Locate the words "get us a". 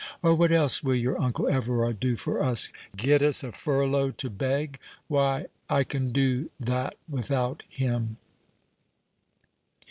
2.97-3.51